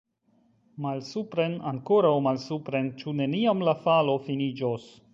Malsupren, 0.85 1.53
ankoraŭ 1.73 2.15
malsupren! 2.29 2.91
Ĉu 3.03 3.17
neniam 3.23 3.65
la 3.71 3.79
falo 3.87 4.21
finiĝos? 4.29 4.95